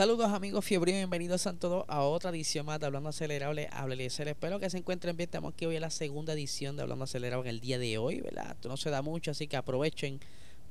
Saludos 0.00 0.32
amigos 0.32 0.64
fiebre, 0.64 0.92
bienvenidos 0.92 1.46
a 1.46 1.52
todos 1.52 1.84
a 1.86 2.00
otra 2.04 2.30
edición 2.30 2.64
más 2.64 2.80
de 2.80 2.86
Hablando 2.86 3.10
Acelerable, 3.10 3.68
ser 4.08 4.28
Espero 4.28 4.58
que 4.58 4.70
se 4.70 4.78
encuentren 4.78 5.14
bien, 5.14 5.26
estamos 5.26 5.52
aquí 5.52 5.66
hoy 5.66 5.76
en 5.76 5.82
la 5.82 5.90
segunda 5.90 6.32
edición 6.32 6.74
de 6.74 6.80
Hablando 6.80 7.04
Acelerable 7.04 7.50
en 7.50 7.56
el 7.56 7.60
día 7.60 7.78
de 7.78 7.98
hoy, 7.98 8.22
¿verdad? 8.22 8.52
Esto 8.52 8.70
no 8.70 8.78
se 8.78 8.88
da 8.88 9.02
mucho, 9.02 9.30
así 9.30 9.46
que 9.46 9.58
aprovechen 9.58 10.18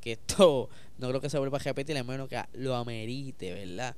que 0.01 0.13
esto 0.13 0.67
no 0.97 1.09
creo 1.09 1.21
que 1.21 1.29
se 1.29 1.37
vuelva 1.37 1.59
a 1.59 1.61
repetir, 1.61 1.95
al 1.95 2.05
menos 2.05 2.27
que 2.27 2.41
lo 2.53 2.73
amerite, 2.73 3.53
¿verdad? 3.53 3.95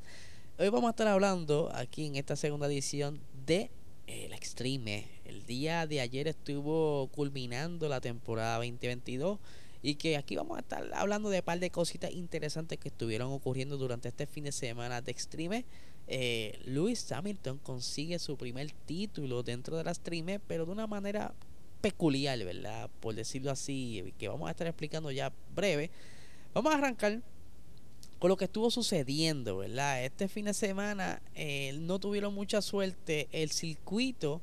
Hoy 0.59 0.67
vamos 0.67 0.89
a 0.89 0.89
estar 0.89 1.07
hablando 1.07 1.71
aquí 1.73 2.07
en 2.07 2.17
esta 2.17 2.35
segunda 2.35 2.67
edición 2.67 3.21
de 3.45 3.71
el 4.07 4.33
Extreme. 4.33 5.07
El 5.23 5.45
día 5.45 5.87
de 5.87 6.01
ayer 6.01 6.27
estuvo 6.27 7.07
culminando 7.07 7.87
la 7.87 8.01
temporada 8.01 8.55
2022 8.57 9.39
y 9.81 9.95
que 9.95 10.17
aquí 10.17 10.35
vamos 10.35 10.57
a 10.57 10.61
estar 10.61 10.89
hablando 10.93 11.29
de 11.29 11.39
un 11.39 11.45
par 11.45 11.59
de 11.59 11.71
cositas 11.71 12.11
interesantes 12.11 12.77
que 12.77 12.89
estuvieron 12.89 13.31
ocurriendo 13.31 13.77
durante 13.77 14.09
este 14.09 14.27
fin 14.27 14.43
de 14.43 14.51
semana 14.51 15.01
de 15.01 15.11
Extreme. 15.11 15.65
Eh, 16.07 16.59
Lewis 16.65 17.11
Hamilton 17.11 17.57
consigue 17.59 18.19
su 18.19 18.37
primer 18.37 18.71
título 18.85 19.43
dentro 19.43 19.77
de 19.77 19.83
la 19.83 19.91
Extreme, 19.91 20.39
pero 20.39 20.65
de 20.65 20.71
una 20.71 20.87
manera 20.87 21.33
peculiar, 21.81 22.37
¿verdad? 22.39 22.89
Por 22.99 23.15
decirlo 23.15 23.51
así, 23.51 24.13
que 24.17 24.27
vamos 24.27 24.47
a 24.47 24.51
estar 24.51 24.67
explicando 24.67 25.11
ya 25.11 25.33
breve. 25.55 25.89
Vamos 26.53 26.73
a 26.73 26.77
arrancar 26.77 27.21
con 28.19 28.29
lo 28.29 28.37
que 28.37 28.45
estuvo 28.45 28.69
sucediendo, 28.69 29.57
¿verdad? 29.57 30.03
Este 30.05 30.27
fin 30.27 30.45
de 30.45 30.53
semana 30.53 31.21
eh, 31.33 31.73
no 31.79 31.97
tuvieron 31.97 32.35
mucha 32.35 32.61
suerte. 32.61 33.27
El 33.31 33.49
circuito 33.49 34.41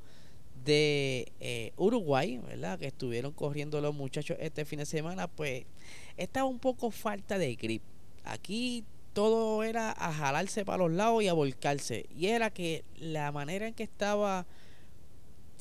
de 0.69 1.33
eh, 1.41 1.73
Uruguay, 1.79 2.39
¿verdad? 2.47 2.79
Que 2.79 2.89
estuvieron 2.89 3.33
corriendo 3.33 3.81
los 3.81 3.95
muchachos 3.95 4.37
este 4.39 4.67
fin 4.67 4.81
de 4.81 4.87
semana, 4.87 5.27
pues 5.27 5.65
estaba 6.19 6.47
un 6.47 6.59
poco 6.59 6.91
falta 6.91 7.39
de 7.39 7.55
grip. 7.55 7.83
Aquí 8.23 8.85
todo 9.15 9.65
era 9.65 9.93
a 9.93 10.13
jalarse 10.13 10.67
para 10.67 10.85
los 10.85 10.93
lados 10.93 11.23
y 11.23 11.29
a 11.29 11.33
volcarse. 11.33 12.05
Y 12.15 12.27
era 12.27 12.51
que 12.51 12.85
la 12.99 13.33
manera 13.33 13.67
en 13.67 13.73
que 13.73 13.83
estaba 13.83 14.47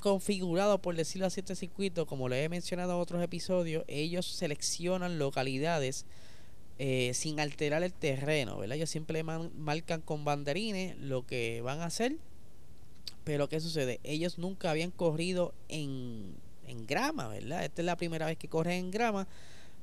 configurado, 0.02 0.82
por 0.82 0.98
decirlo 0.98 1.26
así, 1.26 1.40
este 1.40 1.56
circuito, 1.56 2.06
como 2.06 2.28
le 2.28 2.44
he 2.44 2.50
mencionado 2.50 2.96
en 2.96 3.00
otros 3.00 3.24
episodios, 3.24 3.86
ellos 3.88 4.26
seleccionan 4.26 5.20
localidades 5.20 6.06
eh, 6.80 7.12
sin 7.14 7.40
alterar 7.40 7.82
el 7.82 7.94
terreno, 7.94 8.58
¿verdad? 8.58 8.76
Ellos 8.76 8.90
siempre 8.90 9.24
marcan 9.24 10.02
con 10.02 10.26
banderines 10.26 10.98
lo 10.98 11.26
que 11.26 11.62
van 11.62 11.80
a 11.80 11.86
hacer 11.86 12.18
pero 13.28 13.50
¿qué 13.50 13.60
sucede? 13.60 14.00
Ellos 14.06 14.38
nunca 14.38 14.72
habían 14.72 14.90
corrido 14.90 15.54
en, 15.68 16.38
grama, 16.88 17.28
¿verdad? 17.28 17.66
Esta 17.66 17.82
es 17.82 17.86
la 17.86 17.98
primera 17.98 18.26
vez 18.26 18.38
que 18.38 18.48
corren 18.48 18.86
en 18.86 18.90
grama, 18.90 19.28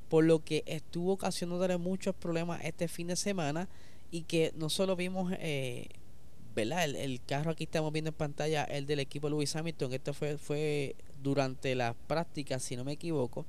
por 0.08 0.24
lo 0.24 0.42
que 0.42 0.64
estuvo 0.66 1.12
ocasionándole 1.12 1.76
muchos 1.76 2.14
problemas 2.14 2.64
este 2.64 2.88
fin 2.88 3.08
de 3.08 3.16
semana 3.16 3.68
y 4.10 4.22
que 4.22 4.54
no 4.56 4.70
solo 4.70 4.96
vimos, 4.96 5.30
eh, 5.40 5.88
¿verdad? 6.54 6.84
El, 6.84 7.20
carro 7.20 7.50
aquí 7.50 7.64
estamos 7.64 7.92
viendo 7.92 8.08
en 8.08 8.14
pantalla, 8.14 8.64
el 8.64 8.86
del 8.86 9.00
equipo 9.00 9.28
Lewis 9.28 9.54
Hamilton, 9.54 9.92
esto 9.92 10.14
fue, 10.14 10.38
fue 10.38 10.96
durante 11.22 11.74
las 11.74 11.94
prácticas, 12.06 12.62
si 12.62 12.76
no 12.76 12.84
me 12.84 12.92
equivoco, 12.92 13.44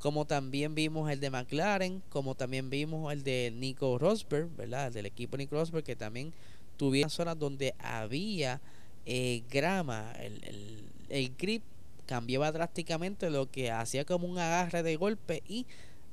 como 0.00 0.24
también 0.24 0.74
vimos 0.74 1.08
el 1.08 1.20
de 1.20 1.30
McLaren, 1.30 2.02
como 2.08 2.34
también 2.34 2.68
vimos 2.68 3.12
el 3.12 3.22
de 3.22 3.52
Nico 3.54 3.96
Rosberg, 3.96 4.48
¿verdad? 4.56 4.88
El 4.88 4.94
del 4.94 5.06
equipo 5.06 5.36
Nico 5.36 5.54
Rosberg, 5.54 5.84
que 5.84 5.94
también 5.94 6.34
tuvieron 6.76 7.10
zonas 7.10 7.38
donde 7.38 7.76
había 7.78 8.60
eh, 9.06 9.44
grama, 9.48 10.12
el, 10.18 10.90
el, 11.08 11.32
grip 11.38 11.62
cambiaba 12.06 12.50
drásticamente, 12.50 13.30
lo 13.30 13.48
que 13.48 13.70
hacía 13.70 14.04
como 14.04 14.26
un 14.26 14.38
agarre 14.38 14.82
de 14.82 14.96
golpe 14.96 15.44
y 15.46 15.64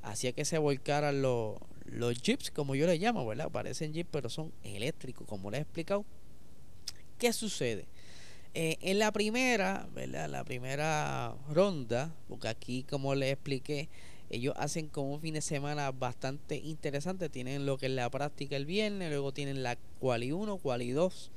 hacía 0.03 0.31
que 0.31 0.45
se 0.45 0.59
volcaran 0.59 1.23
los, 1.23 1.57
los 1.85 2.21
jeeps, 2.21 2.51
como 2.51 2.75
yo 2.75 2.85
le 2.85 2.99
llamo, 2.99 3.25
¿verdad? 3.25 3.49
Parecen 3.49 3.93
jeeps, 3.93 4.09
pero 4.11 4.29
son 4.29 4.53
eléctricos, 4.63 5.27
como 5.27 5.49
les 5.49 5.59
he 5.59 5.61
explicado. 5.63 6.05
¿Qué 7.17 7.33
sucede? 7.33 7.87
Eh, 8.53 8.77
en 8.81 8.99
la 8.99 9.11
primera, 9.11 9.87
¿verdad? 9.95 10.29
La 10.29 10.43
primera 10.43 11.35
ronda, 11.49 12.13
porque 12.27 12.47
aquí, 12.47 12.83
como 12.83 13.15
les 13.15 13.33
expliqué, 13.33 13.89
ellos 14.29 14.53
hacen 14.57 14.87
como 14.87 15.13
un 15.13 15.21
fin 15.21 15.33
de 15.33 15.41
semana 15.41 15.91
bastante 15.91 16.57
interesante. 16.57 17.29
Tienen 17.29 17.65
lo 17.65 17.79
que 17.79 17.87
es 17.87 17.91
la 17.91 18.09
práctica 18.11 18.55
el 18.55 18.67
viernes, 18.67 19.09
luego 19.09 19.31
tienen 19.31 19.63
la 19.63 19.77
quali 19.99 20.31
1, 20.31 20.57
quali 20.57 20.91
2 20.91 21.31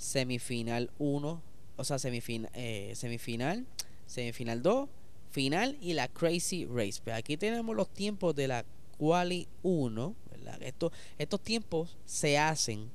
semifinal 0.00 0.90
1, 0.98 1.42
o 1.76 1.84
sea, 1.84 1.98
eh, 2.02 2.92
semifinal, 2.96 3.66
semifinal 4.06 4.62
2, 4.62 4.88
final 5.30 5.76
y 5.80 5.92
la 5.92 6.08
Crazy 6.08 6.64
Race. 6.64 7.02
Pero 7.04 7.18
aquí 7.18 7.36
tenemos 7.36 7.76
los 7.76 7.92
tiempos 7.92 8.34
de 8.34 8.48
la 8.48 8.64
Quali 8.96 9.46
1, 9.62 10.14
Estos, 10.60 10.92
estos 11.18 11.40
tiempos 11.42 11.98
se 12.06 12.38
hacen 12.38 12.90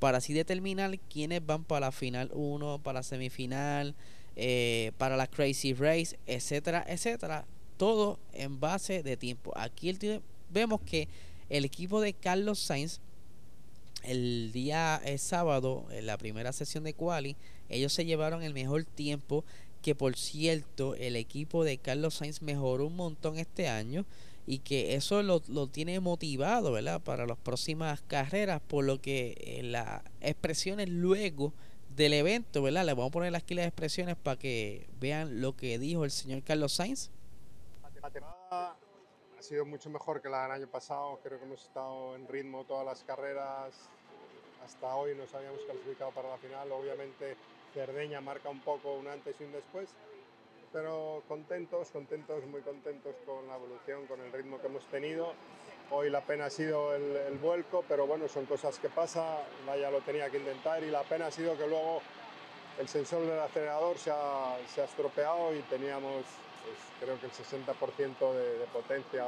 para 0.00 0.18
así 0.18 0.32
determinar 0.32 0.98
quiénes 0.98 1.44
van 1.46 1.62
para 1.62 1.86
la 1.86 1.92
final 1.92 2.30
1, 2.34 2.80
para 2.82 2.98
la 2.98 3.02
semifinal, 3.04 3.94
eh, 4.34 4.90
para 4.98 5.16
la 5.16 5.28
Crazy 5.28 5.72
Race, 5.72 6.18
etcétera, 6.26 6.84
etcétera. 6.88 7.46
Todo 7.76 8.18
en 8.32 8.58
base 8.58 9.04
de 9.04 9.16
tiempo. 9.16 9.52
Aquí 9.54 9.96
vemos 10.50 10.80
que 10.80 11.06
el 11.48 11.64
equipo 11.64 12.00
de 12.00 12.12
Carlos 12.12 12.58
Sainz 12.58 13.00
el 14.02 14.50
día 14.52 15.00
eh, 15.04 15.18
sábado, 15.18 15.86
en 15.90 16.06
la 16.06 16.18
primera 16.18 16.52
sesión 16.52 16.84
de 16.84 16.94
quali, 16.94 17.36
ellos 17.68 17.92
se 17.92 18.04
llevaron 18.04 18.42
el 18.42 18.54
mejor 18.54 18.84
tiempo, 18.84 19.44
que 19.82 19.94
por 19.94 20.16
cierto, 20.16 20.94
el 20.94 21.16
equipo 21.16 21.64
de 21.64 21.78
Carlos 21.78 22.14
Sainz 22.14 22.42
mejoró 22.42 22.86
un 22.86 22.96
montón 22.96 23.38
este 23.38 23.68
año 23.68 24.04
y 24.46 24.58
que 24.58 24.94
eso 24.94 25.22
lo, 25.22 25.40
tiene 25.68 26.00
motivado, 26.00 26.72
¿verdad? 26.72 27.00
Para 27.00 27.26
las 27.26 27.38
próximas 27.38 28.02
carreras, 28.02 28.60
por 28.66 28.84
lo 28.84 29.00
que 29.00 29.36
eh, 29.38 29.62
las 29.62 30.02
expresiones 30.20 30.88
luego 30.88 31.52
del 31.94 32.14
evento, 32.14 32.62
¿verdad? 32.62 32.84
Les 32.84 32.94
vamos 32.94 33.10
a 33.10 33.12
poner 33.12 33.36
aquí 33.36 33.54
las 33.54 33.66
expresiones 33.66 34.16
para 34.16 34.38
que 34.38 34.86
vean 35.00 35.40
lo 35.40 35.56
que 35.56 35.78
dijo 35.78 36.04
el 36.04 36.10
señor 36.10 36.42
Carlos 36.42 36.72
Sainz. 36.72 37.10
Ha 39.40 39.42
sido 39.42 39.64
mucho 39.64 39.88
mejor 39.88 40.20
que 40.20 40.28
la 40.28 40.42
del 40.42 40.50
año 40.52 40.66
pasado, 40.66 41.18
creo 41.22 41.38
que 41.38 41.46
hemos 41.46 41.62
estado 41.62 42.14
en 42.14 42.28
ritmo 42.28 42.64
todas 42.64 42.84
las 42.84 43.02
carreras, 43.04 43.72
hasta 44.62 44.94
hoy 44.94 45.14
nos 45.14 45.34
habíamos 45.34 45.62
clasificado 45.62 46.10
para 46.10 46.28
la 46.28 46.36
final. 46.36 46.70
Obviamente 46.70 47.36
Cerdeña 47.72 48.20
marca 48.20 48.50
un 48.50 48.60
poco 48.60 48.92
un 48.92 49.08
antes 49.08 49.40
y 49.40 49.44
un 49.44 49.52
después, 49.52 49.88
pero 50.74 51.22
contentos, 51.26 51.90
contentos, 51.90 52.44
muy 52.48 52.60
contentos 52.60 53.14
con 53.24 53.48
la 53.48 53.56
evolución, 53.56 54.06
con 54.06 54.20
el 54.20 54.30
ritmo 54.30 54.60
que 54.60 54.66
hemos 54.66 54.84
tenido. 54.88 55.32
Hoy 55.90 56.10
la 56.10 56.20
pena 56.20 56.44
ha 56.44 56.50
sido 56.50 56.94
el, 56.94 57.38
vuelco, 57.38 57.82
pero 57.88 58.06
bueno, 58.06 58.28
son 58.28 58.44
cosas 58.44 58.78
que 58.78 58.90
pasan, 58.90 59.38
vaya 59.66 59.90
lo 59.90 60.02
tenía 60.02 60.28
que 60.28 60.36
intentar 60.36 60.82
y 60.82 60.90
la 60.90 61.02
pena 61.04 61.28
ha 61.28 61.30
sido 61.30 61.56
que 61.56 61.66
luego 61.66 62.02
el 62.78 62.88
sensor 62.88 63.22
del 63.22 63.40
acelerador 63.40 63.96
se 63.96 64.10
ha, 64.10 64.58
se 64.68 64.82
ha 64.82 64.84
estropeado 64.84 65.54
y 65.54 65.60
teníamos 65.62 66.26
pues, 66.64 66.78
creo 67.00 67.18
que 67.20 67.26
el 67.26 67.32
60% 67.32 68.34
de, 68.34 68.58
de, 68.58 68.64
potencia 68.66 69.24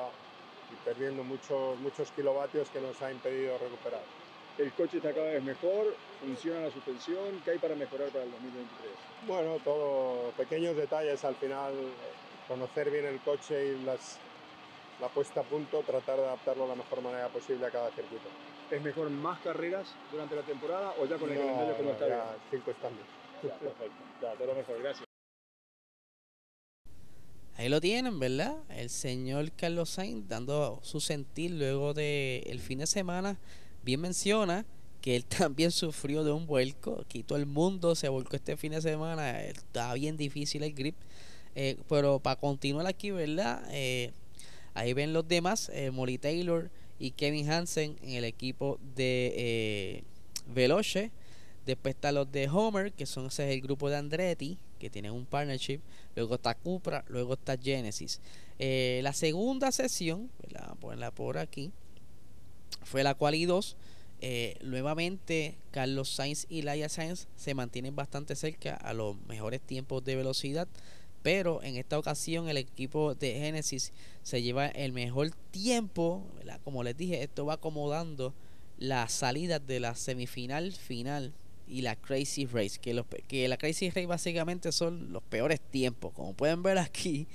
y 0.71 0.75
perdiendo 0.85 1.23
muchos, 1.25 1.79
muchos 1.81 2.11
kilovatios 2.13 2.69
que 2.71 2.81
nos 2.81 3.01
ha 3.03 3.13
impedido 3.13 3.59
recuperar. 3.59 4.03
El 4.59 4.71
coche 4.73 4.99
está 4.99 5.13
cada 5.15 5.31
vez 5.31 5.43
mejor, 5.43 5.95
funciona 6.21 6.61
la 6.61 6.71
suspensión, 6.71 7.41
¿qué 7.45 7.53
hay 7.53 7.59
para 7.59 7.75
mejorar 7.75 8.09
para 8.09 8.25
el 8.25 8.31
2023? 8.33 8.93
Bueno, 9.27 9.59
todo 9.65 10.31
pequeños 10.33 10.77
detalles. 10.77 11.25
Al 11.25 11.35
final, 11.37 11.73
conocer 12.47 12.91
bien 12.91 13.07
el 13.07 13.19
coche 13.21 13.69
y 13.69 13.85
las, 13.85 14.19
la 15.01 15.09
puesta 15.09 15.41
a 15.41 15.45
punto, 15.45 15.81
tratar 15.81 16.19
de 16.19 16.25
adaptarlo 16.25 16.65
de 16.65 16.69
la 16.71 16.77
mejor 16.77 17.01
manera 17.01 17.29
posible 17.29 17.67
a 17.67 17.71
cada 17.71 17.91
circuito. 17.91 18.29
¿Es 18.71 18.83
mejor 18.83 19.09
más 19.11 19.41
carreras 19.41 19.95
durante 20.11 20.37
la 20.37 20.43
temporada 20.43 20.95
o 20.99 21.07
ya 21.07 21.17
con 21.17 21.31
el 21.31 21.39
calendario 21.39 21.77
como 21.77 21.91
está 21.91 22.09
ya, 22.09 22.37
Cinco 22.51 22.71
están 22.71 22.93
perfecto, 23.43 24.03
ya, 24.21 24.33
todo 24.35 24.47
lo 24.47 24.55
mejor, 24.55 24.79
gracias. 24.81 25.12
Ahí 27.63 27.69
lo 27.69 27.81
tienen, 27.81 28.19
¿verdad? 28.19 28.57
El 28.71 28.91
señor 28.91 29.53
Carlos 29.53 29.91
Sainz 29.91 30.27
dando 30.27 30.81
su 30.83 30.99
sentir 30.99 31.53
luego 31.53 31.95
del 31.95 32.43
el 32.45 32.59
fin 32.59 32.81
de 32.81 32.89
semana 32.89 33.39
bien 33.85 34.01
menciona 34.01 34.67
que 35.01 35.15
él 35.15 35.25
también 35.39 35.71
sufrió 35.71 36.25
de 36.25 36.33
un 36.33 36.49
vuelco. 36.49 37.01
Aquí 37.07 37.23
todo 37.23 37.39
el 37.39 37.47
mundo 37.47 37.95
se 37.95 38.09
volcó 38.09 38.35
este 38.35 38.57
fin 38.57 38.73
de 38.73 38.83
semana. 38.83 39.45
Está 39.45 39.95
bien 39.95 40.17
difícil 40.17 40.65
el 40.65 40.75
grip. 40.75 40.97
Eh, 41.55 41.77
pero 41.89 42.19
para 42.19 42.35
continuar 42.35 42.89
aquí, 42.89 43.13
¿verdad? 43.13 43.63
Eh, 43.71 44.11
ahí 44.75 44.93
ven 44.93 45.13
los 45.13 45.29
demás. 45.29 45.71
Eh, 45.73 45.93
Molly 45.93 46.19
Taylor 46.19 46.69
y 46.99 47.13
Kevin 47.13 47.49
Hansen 47.49 47.97
en 48.03 48.15
el 48.15 48.25
equipo 48.25 48.81
de 48.97 49.35
eh, 49.37 50.05
Veloce. 50.53 51.13
Después 51.67 51.95
están 51.95 52.17
los 52.17 52.31
de 52.31 52.49
Homer, 52.49 52.93
que 52.93 53.07
son 53.07 53.27
ese 53.27 53.49
es 53.49 53.55
el 53.55 53.61
grupo 53.61 53.89
de 53.89 53.97
Andretti, 53.97 54.59
que 54.79 54.91
tienen 54.91 55.13
un 55.13 55.27
partnership. 55.27 55.81
Luego 56.17 56.35
está 56.35 56.55
Cupra, 56.55 57.05
luego 57.09 57.35
está 57.35 57.57
Genesis. 57.57 58.21
Eh, 58.59 59.01
la 59.03 59.13
segunda 59.13 59.71
sesión, 59.71 60.31
vamos 60.53 60.69
a 60.71 60.75
ponerla 60.75 61.11
por 61.13 61.39
aquí, 61.39 61.73
fue 62.85 63.05
la 63.05 63.15
quali 63.15 63.45
2. 63.45 63.77
Eh, 64.25 64.57
nuevamente, 64.63 65.57
Carlos 65.71 66.09
Sainz 66.09 66.47
y 66.49 66.63
Laia 66.63 66.89
Sainz 66.89 67.27
se 67.37 67.55
mantienen 67.55 67.97
bastante 67.97 68.37
cerca 68.37 68.75
a 68.75 68.93
los 68.93 69.17
mejores 69.27 69.61
tiempos 69.61 70.05
de 70.05 70.17
velocidad. 70.17 70.69
Pero 71.23 71.63
en 71.63 71.77
esta 71.77 71.99
ocasión 71.99 72.49
el 72.49 72.57
equipo 72.57 73.15
de 73.15 73.35
Genesis 73.35 73.93
se 74.23 74.43
lleva 74.43 74.67
el 74.67 74.93
mejor 74.93 75.31
tiempo. 75.53 76.25
Como 76.65 76.83
les 76.83 76.97
dije, 76.97 77.23
esto 77.23 77.47
va 77.47 77.55
acomodando 77.55 78.35
las 78.79 79.13
salidas 79.13 79.65
de 79.65 79.79
la 79.79 79.95
semifinal 79.95 80.73
final 80.73 81.33
y 81.73 81.81
la 81.81 81.97
Crazy 81.97 82.45
Race. 82.47 82.79
Que, 82.79 82.93
los, 82.93 83.07
que 83.27 83.49
la 83.49 83.57
Crazy 83.57 83.89
Race 83.89 84.07
básicamente 84.07 84.71
son 84.73 85.13
los 85.13 85.23
peores 85.23 85.61
tiempos. 85.61 86.13
Como 86.13 86.35
pueden 86.35 86.63
ver 86.63 86.79
aquí, 86.79 87.27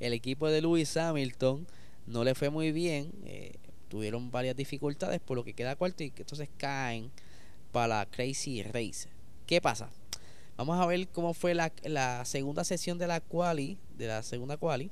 el 0.00 0.12
equipo 0.12 0.48
de 0.48 0.60
Lewis 0.60 0.96
Hamilton 0.96 1.66
no 2.06 2.22
le 2.22 2.34
fue 2.34 2.50
muy 2.50 2.72
bien. 2.72 3.10
Eh, 3.24 3.54
tuvieron 3.88 4.30
varias 4.30 4.54
dificultades 4.54 5.20
por 5.20 5.36
lo 5.36 5.44
que 5.44 5.54
queda 5.54 5.76
cuarto 5.76 6.04
y 6.04 6.10
que 6.10 6.22
entonces 6.22 6.50
caen 6.58 7.10
para 7.72 7.98
la 7.98 8.06
Crazy 8.06 8.62
Race. 8.62 9.08
¿Qué 9.46 9.62
pasa? 9.62 9.90
Vamos 10.58 10.78
a 10.78 10.86
ver 10.86 11.08
cómo 11.08 11.32
fue 11.32 11.54
la, 11.54 11.72
la 11.84 12.24
segunda 12.26 12.64
sesión 12.64 12.98
de 12.98 13.06
la 13.06 13.20
quali, 13.20 13.78
de 13.96 14.08
la 14.08 14.22
segunda 14.22 14.58
quali. 14.58 14.90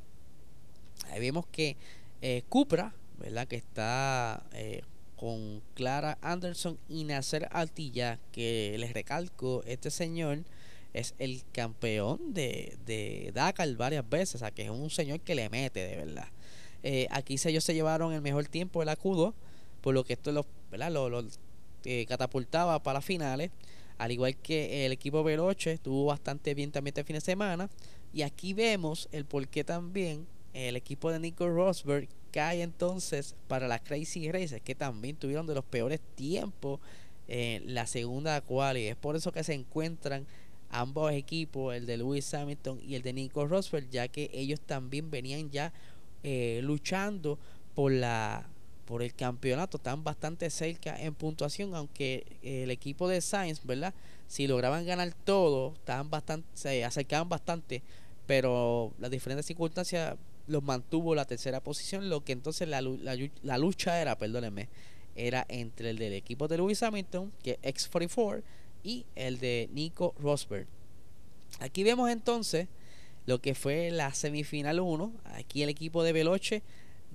Ahí 1.10 1.20
vemos 1.20 1.46
que 1.46 1.76
eh, 2.22 2.42
Cupra, 2.48 2.94
¿verdad? 3.18 3.46
Que 3.46 3.56
está 3.56 4.46
eh, 4.52 4.82
con 5.16 5.62
Clara 5.74 6.18
Anderson 6.22 6.78
y 6.88 7.04
Nacer 7.04 7.48
Altilla, 7.52 8.18
que 8.32 8.76
les 8.78 8.92
recalco, 8.92 9.62
este 9.66 9.90
señor 9.90 10.44
es 10.92 11.14
el 11.18 11.42
campeón 11.52 12.34
de, 12.34 12.76
de 12.86 13.32
Dakar 13.34 13.72
varias 13.76 14.08
veces, 14.08 14.36
o 14.36 14.38
sea 14.38 14.50
que 14.50 14.62
es 14.62 14.70
un 14.70 14.90
señor 14.90 15.20
que 15.20 15.34
le 15.34 15.48
mete 15.48 15.80
de 15.80 15.96
verdad. 15.96 16.28
Eh, 16.86 17.06
aquí 17.10 17.36
ellos 17.46 17.64
se 17.64 17.72
llevaron 17.72 18.12
el 18.12 18.20
mejor 18.20 18.46
tiempo 18.46 18.80
del 18.80 18.90
acudo, 18.90 19.34
por 19.80 19.94
lo 19.94 20.04
que 20.04 20.12
esto 20.12 20.32
los, 20.32 20.46
eh, 21.84 22.04
catapultaba 22.06 22.82
para 22.82 23.00
finales. 23.00 23.50
Al 23.96 24.12
igual 24.12 24.36
que 24.36 24.84
el 24.84 24.92
equipo 24.92 25.24
Veloce 25.24 25.72
estuvo 25.72 26.06
bastante 26.06 26.52
bien 26.54 26.72
también 26.72 26.92
este 26.92 27.04
fin 27.04 27.14
de 27.14 27.20
semana. 27.20 27.70
Y 28.12 28.22
aquí 28.22 28.52
vemos 28.52 29.08
el 29.12 29.24
por 29.24 29.48
qué 29.48 29.64
también 29.64 30.26
el 30.52 30.76
equipo 30.76 31.10
de 31.10 31.20
Nico 31.20 31.48
Rosberg 31.48 32.08
cae 32.34 32.62
entonces 32.62 33.36
para 33.46 33.68
la 33.68 33.78
Crazy 33.78 34.32
Races, 34.32 34.60
que 34.60 34.74
también 34.74 35.14
tuvieron 35.14 35.46
de 35.46 35.54
los 35.54 35.64
peores 35.64 36.00
tiempos 36.16 36.80
en 37.28 37.72
la 37.74 37.86
segunda 37.86 38.40
cual. 38.40 38.76
Y 38.76 38.88
es 38.88 38.96
por 38.96 39.14
eso 39.14 39.30
que 39.30 39.44
se 39.44 39.54
encuentran 39.54 40.26
ambos 40.68 41.12
equipos, 41.12 41.76
el 41.76 41.86
de 41.86 41.96
Lewis 41.96 42.34
Hamilton 42.34 42.80
y 42.82 42.96
el 42.96 43.02
de 43.02 43.12
Nico 43.12 43.46
Rosberg, 43.46 43.88
ya 43.88 44.08
que 44.08 44.30
ellos 44.32 44.60
también 44.60 45.12
venían 45.12 45.48
ya 45.52 45.72
eh, 46.24 46.58
luchando 46.64 47.38
por 47.76 47.92
la 47.92 48.48
por 48.84 49.02
el 49.02 49.14
campeonato 49.14 49.78
están 49.78 50.04
bastante 50.04 50.50
cerca 50.50 51.00
en 51.00 51.14
puntuación 51.14 51.74
aunque 51.74 52.36
el 52.42 52.70
equipo 52.70 53.08
de 53.08 53.22
Sainz 53.22 53.64
verdad 53.64 53.94
si 54.26 54.46
lograban 54.46 54.84
ganar 54.84 55.14
todo 55.24 55.72
estaban 55.72 56.10
bastante 56.10 56.46
se 56.52 56.84
acercaban 56.84 57.30
bastante 57.30 57.82
pero 58.26 58.92
las 58.98 59.10
diferentes 59.10 59.46
circunstancias 59.46 60.18
los 60.46 60.62
mantuvo 60.62 61.14
la 61.14 61.24
tercera 61.24 61.60
posición 61.60 62.08
lo 62.08 62.24
que 62.24 62.32
entonces 62.32 62.68
la, 62.68 62.82
la, 62.82 63.58
lucha 63.58 64.00
era 64.00 64.18
perdónenme 64.18 64.68
era 65.16 65.46
entre 65.48 65.90
el 65.90 65.98
del 65.98 66.12
equipo 66.12 66.48
de 66.48 66.58
Lewis 66.58 66.82
Hamilton 66.82 67.32
que 67.42 67.58
es 67.62 67.90
X44 67.90 68.42
y 68.82 69.06
el 69.14 69.38
de 69.38 69.68
Nico 69.72 70.14
Rosberg 70.18 70.66
aquí 71.60 71.82
vemos 71.82 72.10
entonces 72.10 72.68
lo 73.26 73.40
que 73.40 73.54
fue 73.54 73.90
la 73.90 74.12
semifinal 74.14 74.80
1. 74.80 75.12
Aquí 75.34 75.62
el 75.62 75.68
equipo 75.68 76.02
de 76.02 76.12
Veloce 76.12 76.62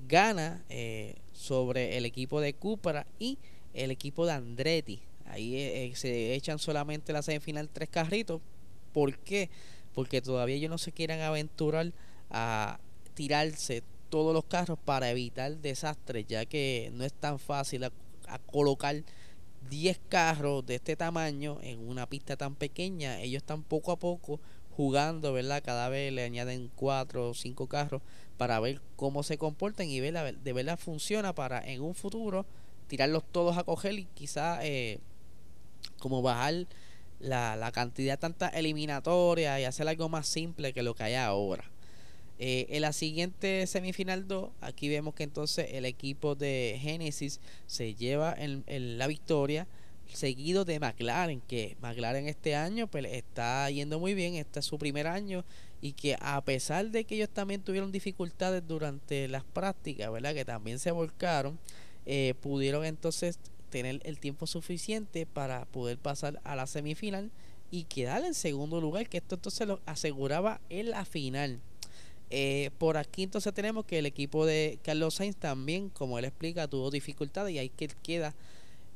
gana 0.08 0.64
eh, 0.70 1.16
sobre 1.34 1.98
el 1.98 2.06
equipo 2.06 2.42
de 2.42 2.54
Cupra 2.54 3.06
y 3.20 3.38
el 3.74 3.92
equipo 3.92 4.26
de 4.26 4.34
Andretti. 4.34 5.02
Ahí 5.26 5.56
eh, 5.56 5.86
eh, 5.86 5.96
se 5.96 6.34
echan 6.34 6.58
solamente 6.58 7.14
la 7.14 7.22
semifinal 7.22 7.70
tres 7.70 7.90
carritos. 7.90 8.42
¿Por 8.94 9.18
qué? 9.20 9.50
Porque 9.94 10.22
todavía 10.22 10.56
ellos 10.56 10.72
no 10.72 10.78
se 10.78 10.92
quieran 10.92 11.22
aventurar 11.22 11.94
a 12.32 12.80
tirarse 13.20 13.84
todos 14.10 14.34
los 14.34 14.46
carros 14.46 14.80
para 14.80 15.10
evitar 15.10 15.58
desastres, 15.58 16.26
ya 16.26 16.46
que 16.46 16.90
no 16.94 17.04
es 17.04 17.12
tan 17.12 17.38
fácil 17.38 17.84
a 17.84 17.92
colocar 18.46 18.96
10 19.70 20.00
carros 20.08 20.66
de 20.66 20.76
este 20.76 20.96
tamaño 20.96 21.58
en 21.62 21.86
una 21.86 22.08
pista 22.08 22.38
tan 22.38 22.56
pequeña. 22.56 23.20
Ellos 23.20 23.42
están 23.42 23.64
poco 23.64 23.92
a 23.92 24.00
poco 24.00 24.40
jugando, 24.72 25.34
¿verdad? 25.34 25.62
Cada 25.62 25.90
vez 25.90 26.14
le 26.14 26.24
añaden 26.24 26.72
cuatro 26.78 27.32
o 27.32 27.34
cinco 27.34 27.68
carros 27.68 28.02
para 28.38 28.58
ver 28.62 28.80
cómo 28.96 29.22
se 29.22 29.38
comportan 29.38 29.90
y 29.90 30.00
ver 30.00 30.38
de 30.38 30.54
verdad 30.54 30.80
funciona 30.80 31.36
para 31.36 31.60
en 31.60 31.82
un 31.82 31.96
futuro 31.96 32.46
tirarlos 32.88 33.26
todos 33.34 33.58
a 33.58 33.66
coger 33.66 34.00
y 34.00 34.06
quizá 34.14 34.66
eh, 34.66 35.00
como 35.98 36.22
bajar 36.22 36.68
la, 37.20 37.58
la, 37.58 37.74
cantidad 37.74 38.18
tanta 38.18 38.48
eliminatoria 38.48 39.60
y 39.60 39.66
hacer 39.66 39.90
algo 39.90 40.08
más 40.08 40.26
simple 40.26 40.72
que 40.72 40.84
lo 40.84 40.96
que 40.96 41.04
hay 41.04 41.16
ahora. 41.16 41.70
Eh, 42.40 42.68
en 42.70 42.82
la 42.82 42.94
siguiente 42.94 43.68
semifinal 43.68 44.28
2, 44.28 44.52
aquí 44.62 44.88
vemos 44.88 45.14
que 45.14 45.24
entonces 45.24 45.68
el 45.72 45.86
equipo 45.86 46.36
de 46.36 46.80
Genesis 46.82 47.42
se 47.68 47.96
lleva 47.96 48.34
en 48.38 48.98
la 48.98 49.08
victoria 49.08 49.68
seguido 50.14 50.66
de 50.66 50.80
McLaren, 50.80 51.42
que 51.42 51.78
McLaren 51.82 52.28
este 52.28 52.56
año 52.56 52.88
pues, 52.88 53.06
está 53.06 53.70
yendo 53.70 54.00
muy 54.00 54.14
bien, 54.14 54.36
este 54.36 54.60
es 54.60 54.66
su 54.66 54.78
primer 54.78 55.08
año 55.08 55.46
y 55.82 55.94
que 55.94 56.18
a 56.20 56.42
pesar 56.44 56.90
de 56.90 57.06
que 57.06 57.16
ellos 57.16 57.30
también 57.30 57.62
tuvieron 57.62 57.92
dificultades 57.92 58.68
durante 58.68 59.28
las 59.28 59.44
prácticas, 59.44 60.12
¿verdad? 60.12 60.34
Que 60.34 60.46
también 60.46 60.80
se 60.80 60.92
volcaron, 60.92 61.58
eh, 62.06 62.34
pudieron 62.42 62.86
entonces 62.86 63.40
tener 63.70 64.02
el 64.04 64.20
tiempo 64.20 64.48
suficiente 64.48 65.26
para 65.26 65.66
poder 65.66 65.98
pasar 65.98 66.42
a 66.44 66.56
la 66.56 66.68
semifinal 66.68 67.32
y 67.72 67.84
quedar 67.84 68.26
en 68.26 68.34
segundo 68.34 68.82
lugar, 68.82 69.08
que 69.08 69.18
esto 69.18 69.36
entonces 69.36 69.68
lo 69.68 69.80
aseguraba 69.86 70.60
en 70.70 70.90
la 70.90 71.06
final. 71.06 71.62
Eh, 72.32 72.70
por 72.78 72.98
aquí 72.98 73.24
entonces 73.24 73.54
tenemos 73.54 73.86
que 73.86 74.00
el 74.00 74.06
equipo 74.06 74.46
de 74.46 74.80
Carlos 74.84 75.16
Sainz 75.16 75.36
también, 75.36 75.90
como 75.90 76.20
él 76.20 76.26
explica, 76.26 76.68
tuvo 76.68 76.92
dificultades 76.92 77.54
y 77.54 77.58
ahí 77.58 77.70
que 77.70 77.88
queda 78.04 78.36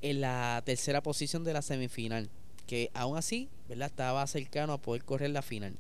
en 0.02 0.22
la 0.22 0.62
tercera 0.66 1.02
posición 1.02 1.44
de 1.44 1.54
la 1.54 1.62
semifinal, 1.62 2.30
que 2.68 2.92
aún 2.94 3.18
así, 3.18 3.50
¿verdad? 3.68 3.88
Estaba 3.88 4.28
cercano 4.28 4.74
a 4.74 4.82
poder 4.82 5.04
correr 5.04 5.32
la 5.32 5.42
final. 5.42 5.76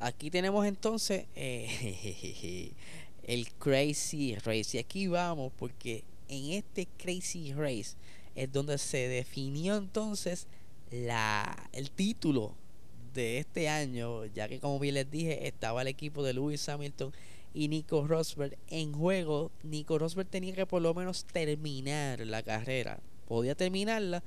Aquí 0.00 0.30
tenemos 0.30 0.66
entonces 0.66 1.26
eh, 1.36 2.72
el 3.24 3.50
Crazy 3.52 4.36
Race. 4.36 4.76
Y 4.76 4.80
aquí 4.80 5.06
vamos 5.06 5.52
porque 5.56 6.04
en 6.28 6.52
este 6.52 6.86
Crazy 6.96 7.52
Race 7.52 7.94
es 8.34 8.52
donde 8.52 8.78
se 8.78 9.08
definió 9.08 9.76
entonces 9.76 10.46
la, 10.90 11.68
el 11.72 11.90
título 11.90 12.54
de 13.12 13.38
este 13.38 13.68
año, 13.68 14.26
ya 14.26 14.48
que 14.48 14.60
como 14.60 14.78
bien 14.78 14.94
les 14.94 15.10
dije, 15.10 15.46
estaba 15.46 15.82
el 15.82 15.88
equipo 15.88 16.22
de 16.22 16.34
Lewis 16.34 16.68
Hamilton 16.68 17.12
y 17.54 17.68
Nico 17.68 18.06
Rosberg 18.06 18.56
en 18.68 18.92
juego, 18.92 19.50
Nico 19.62 19.98
Rosberg 19.98 20.28
tenía 20.28 20.54
que 20.54 20.66
por 20.66 20.82
lo 20.82 20.94
menos 20.94 21.24
terminar 21.24 22.20
la 22.20 22.42
carrera. 22.42 23.00
Podía 23.26 23.54
terminarla 23.54 24.22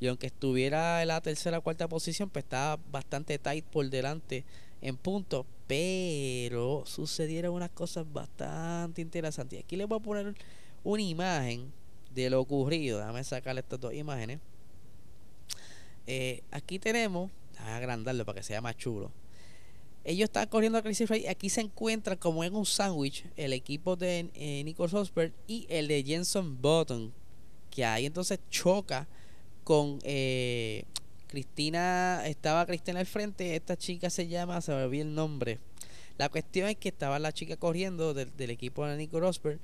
y 0.00 0.06
aunque 0.06 0.28
estuviera 0.28 1.02
en 1.02 1.08
la 1.08 1.20
tercera 1.20 1.58
o 1.58 1.62
cuarta 1.62 1.86
posición, 1.86 2.30
pues 2.30 2.44
estaba 2.44 2.80
bastante 2.90 3.38
tight 3.38 3.64
por 3.66 3.88
delante 3.90 4.44
en 4.80 4.96
puntos. 4.96 5.44
Pero 5.66 6.84
sucedieron 6.86 7.54
unas 7.54 7.70
cosas 7.70 8.10
bastante 8.10 9.02
interesantes. 9.02 9.62
Aquí 9.62 9.76
les 9.76 9.86
voy 9.86 9.98
a 9.98 10.02
poner 10.02 10.34
una 10.82 11.02
imagen 11.02 11.70
de 12.14 12.30
lo 12.30 12.40
ocurrido. 12.40 12.98
Déjame 12.98 13.22
sacarle 13.24 13.60
estas 13.60 13.78
dos 13.78 13.92
imágenes. 13.92 14.40
Eh, 16.06 16.42
aquí 16.50 16.78
tenemos, 16.78 17.30
agrandarlo 17.76 18.24
para 18.24 18.40
que 18.40 18.42
sea 18.42 18.60
más 18.60 18.76
chulo 18.76 19.10
ellos 20.04 20.24
están 20.24 20.48
corriendo 20.48 20.78
a 20.78 20.82
Crazy 20.82 21.04
Race. 21.04 21.28
Aquí 21.28 21.50
se 21.50 21.60
encuentra 21.60 22.16
como 22.16 22.42
en 22.44 22.54
un 22.54 22.64
sándwich 22.64 23.24
el 23.36 23.52
equipo 23.52 23.96
de 23.96 24.30
eh, 24.34 24.62
Nico 24.64 24.86
Rosberg 24.86 25.32
y 25.46 25.66
el 25.68 25.88
de 25.88 26.02
Jenson 26.02 26.60
Button. 26.60 27.12
Que 27.70 27.84
ahí 27.84 28.06
entonces 28.06 28.40
choca 28.50 29.06
con 29.62 29.98
eh, 30.02 30.84
Cristina. 31.26 32.22
Estaba 32.26 32.66
Cristina 32.66 33.00
al 33.00 33.06
frente. 33.06 33.54
Esta 33.54 33.76
chica 33.76 34.08
se 34.08 34.26
llama, 34.26 34.60
se 34.60 34.72
me 34.72 34.84
olvidó 34.84 35.02
el 35.02 35.14
nombre. 35.14 35.58
La 36.16 36.28
cuestión 36.28 36.68
es 36.68 36.76
que 36.76 36.88
estaba 36.88 37.18
la 37.18 37.32
chica 37.32 37.56
corriendo 37.56 38.14
del, 38.14 38.34
del 38.36 38.50
equipo 38.50 38.86
de 38.86 38.96
Nico 38.96 39.20
Rosberg 39.20 39.58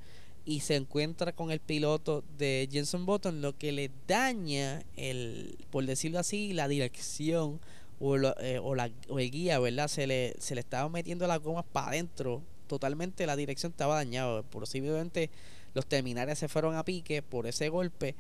y 0.45 0.61
se 0.61 0.76
encuentra 0.76 1.33
con 1.33 1.50
el 1.50 1.61
piloto 1.61 2.23
de 2.38 2.69
Jenson 2.71 3.05
Button, 3.05 3.43
lo 3.43 3.59
que 3.59 3.73
le 3.73 3.91
daña 4.07 4.85
el, 4.97 5.59
por 5.71 5.85
decirlo 5.85 6.21
así, 6.21 6.53
la 6.53 6.69
dirección 6.69 7.61
o, 8.00 8.17
eh, 8.17 8.59
o, 8.62 8.75
la, 8.75 8.91
o 9.09 9.19
el 9.19 9.31
guía, 9.31 9.59
¿verdad? 9.59 9.88
Se 9.88 10.07
le, 10.07 10.35
se 10.38 10.55
le 10.55 10.61
estaba 10.61 10.88
metiendo 10.88 11.26
las 11.26 11.41
gomas 11.41 11.65
para 11.73 11.88
adentro. 11.88 12.43
Totalmente 12.67 13.26
la 13.26 13.37
dirección 13.37 13.73
estaba 13.73 13.97
dañada. 13.97 14.43
Posiblemente 14.43 15.31
los 15.75 15.87
terminales 15.87 16.38
se 16.38 16.49
fueron 16.49 16.75
a 16.75 16.85
pique 16.85 17.23
por 17.23 17.47
ese 17.47 17.69
golpe, 17.69 18.15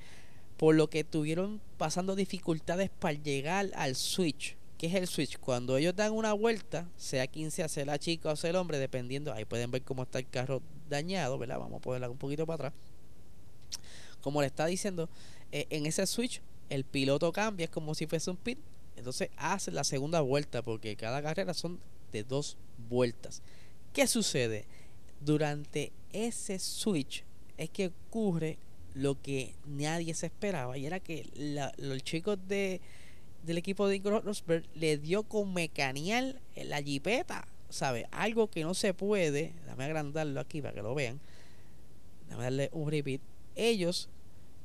por 0.56 0.74
lo 0.74 0.88
que 0.88 1.04
tuvieron 1.04 1.60
pasando 1.78 2.14
dificultades 2.14 2.90
para 2.90 3.14
llegar 3.14 3.70
al 3.74 3.96
switch. 3.96 4.56
¿Qué 4.78 4.88
es 4.88 4.94
el 4.94 5.06
switch? 5.06 5.38
Cuando 5.38 5.78
ellos 5.78 5.96
dan 5.96 6.12
una 6.12 6.34
vuelta, 6.34 6.86
sea 6.96 7.26
15 7.26 7.62
hacia 7.62 7.86
la 7.86 7.98
chica 7.98 8.30
o 8.30 8.36
sea 8.36 8.50
el 8.50 8.56
hombre, 8.56 8.78
dependiendo, 8.78 9.32
ahí 9.32 9.46
pueden 9.46 9.70
ver 9.70 9.82
cómo 9.82 10.02
está 10.02 10.18
el 10.18 10.28
carro 10.28 10.60
dañado, 10.90 11.38
¿verdad? 11.38 11.58
Vamos 11.58 11.78
a 11.78 11.80
ponerla 11.80 12.10
un 12.10 12.18
poquito 12.18 12.44
para 12.46 12.68
atrás. 12.68 12.72
Como 14.20 14.42
le 14.42 14.48
está 14.48 14.66
diciendo, 14.66 15.08
eh, 15.50 15.66
en 15.70 15.86
ese 15.86 16.06
switch 16.06 16.42
el 16.68 16.84
piloto 16.84 17.32
cambia, 17.32 17.64
es 17.64 17.70
como 17.70 17.94
si 17.94 18.06
fuese 18.06 18.30
un 18.30 18.36
pit. 18.36 18.58
Entonces 18.96 19.30
hace 19.36 19.70
la 19.70 19.84
segunda 19.84 20.20
vuelta, 20.20 20.62
porque 20.62 20.96
cada 20.96 21.22
carrera 21.22 21.54
son 21.54 21.78
de 22.12 22.24
dos 22.24 22.56
vueltas. 22.88 23.42
¿Qué 23.92 24.06
sucede? 24.06 24.64
Durante 25.20 25.92
ese 26.12 26.58
switch 26.58 27.24
es 27.56 27.70
que 27.70 27.86
ocurre 28.08 28.58
lo 28.94 29.20
que 29.20 29.54
nadie 29.66 30.14
se 30.14 30.26
esperaba, 30.26 30.78
y 30.78 30.86
era 30.86 31.00
que 31.00 31.28
los 31.76 32.02
chicos 32.02 32.38
de, 32.48 32.80
del 33.44 33.58
equipo 33.58 33.86
de 33.88 33.98
Rosberg 33.98 34.64
le 34.74 34.96
dio 34.96 35.22
con 35.22 35.52
mecanear 35.52 36.40
la 36.56 36.82
jipeta, 36.82 37.46
¿sabe? 37.68 38.06
Algo 38.10 38.48
que 38.48 38.62
no 38.62 38.72
se 38.72 38.94
puede, 38.94 39.52
dame 39.66 39.84
agrandarlo 39.84 40.40
aquí 40.40 40.62
para 40.62 40.74
que 40.74 40.82
lo 40.82 40.94
vean, 40.94 41.20
dame 42.30 42.44
darle 42.44 42.70
un 42.72 42.90
repeat. 42.90 43.20
Ellos 43.54 44.08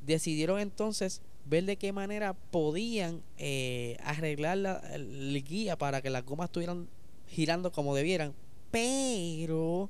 decidieron 0.05 0.59
entonces 0.59 1.21
ver 1.45 1.65
de 1.65 1.77
qué 1.77 1.91
manera 1.91 2.33
podían 2.33 3.21
eh, 3.38 3.98
arreglar 4.03 4.57
la, 4.57 4.77
el 4.93 5.43
guía 5.43 5.77
para 5.77 6.01
que 6.01 6.10
las 6.10 6.25
gomas 6.25 6.45
estuvieran 6.45 6.88
girando 7.27 7.71
como 7.71 7.95
debieran, 7.95 8.33
pero 8.71 9.89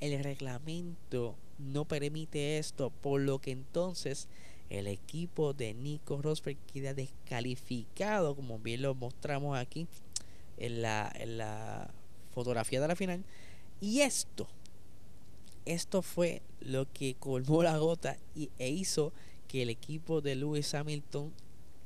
el 0.00 0.22
reglamento 0.22 1.34
no 1.58 1.84
permite 1.84 2.58
esto, 2.58 2.90
por 2.90 3.20
lo 3.20 3.40
que 3.40 3.50
entonces 3.50 4.28
el 4.70 4.86
equipo 4.86 5.54
de 5.54 5.74
Nico 5.74 6.20
Rosberg 6.20 6.58
queda 6.72 6.94
descalificado, 6.94 8.36
como 8.36 8.58
bien 8.58 8.82
lo 8.82 8.94
mostramos 8.94 9.56
aquí 9.58 9.86
en 10.58 10.82
la, 10.82 11.10
en 11.14 11.38
la 11.38 11.90
fotografía 12.32 12.80
de 12.80 12.88
la 12.88 12.96
final. 12.96 13.24
Y 13.80 14.00
esto, 14.00 14.46
esto 15.64 16.02
fue 16.02 16.42
lo 16.60 16.90
que 16.92 17.14
colmó 17.18 17.62
la 17.62 17.78
gota 17.78 18.16
y, 18.34 18.50
e 18.58 18.68
hizo 18.68 19.12
que 19.48 19.62
el 19.62 19.70
equipo 19.70 20.20
de 20.20 20.36
Lewis 20.36 20.74
Hamilton 20.74 21.32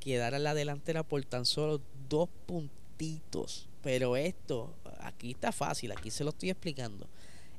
quedara 0.00 0.36
en 0.36 0.44
la 0.44 0.54
delantera 0.54 1.04
por 1.04 1.24
tan 1.24 1.46
solo 1.46 1.80
dos 2.08 2.28
puntitos. 2.46 3.68
Pero 3.82 4.16
esto, 4.16 4.74
aquí 4.98 5.30
está 5.30 5.52
fácil, 5.52 5.92
aquí 5.92 6.10
se 6.10 6.24
lo 6.24 6.30
estoy 6.30 6.50
explicando. 6.50 7.08